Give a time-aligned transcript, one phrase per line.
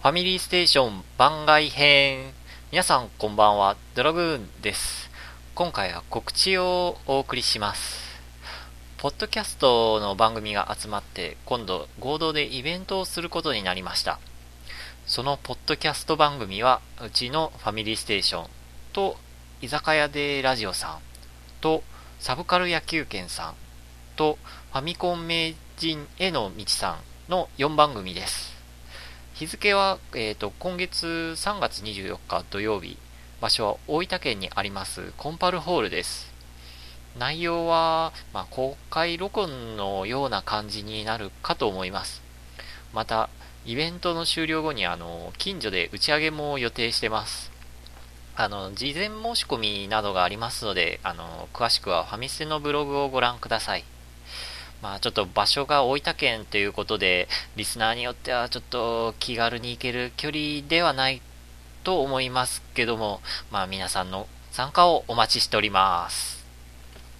[0.00, 2.32] ファミリーステーション番外編。
[2.70, 5.10] 皆さんこんばんは、ドラグーンです。
[5.56, 8.20] 今回は告知をお送りします。
[8.98, 14.20] ポッドキャストの番組が集まって、今度合同でイベントをすることになりました。
[15.04, 18.50] そのポッドキャスト番組は、うちのファミリーステーション
[18.92, 19.16] と、
[19.60, 20.98] 居酒屋でラジオさん
[21.60, 21.82] と、
[22.20, 23.54] サブカル野球券さん
[24.14, 24.38] と、
[24.70, 28.57] ファミコン名人への道さんの4番組です。
[29.38, 32.98] 日付は、えーと、今月3月24日土曜日、
[33.40, 36.34] 場所は大分県にありますコンパルホールです。
[37.16, 42.20] 内容は、まあ、公開録音のような感じになるかと思います。
[42.92, 43.30] また、
[43.64, 47.52] イベントの終了後にあの近所で打ち上げも予定してます。
[48.34, 53.84] あの事前申し込みなどがありますので、あの詳しくはファミステのブログをご覧ください。
[54.82, 61.20] まあちょっと場所が大分県ということで、リスナーによってはちょっと気軽に行ける距離ではない
[61.84, 66.37] と思いますけども、まあ皆さんの参加をお待ちしております。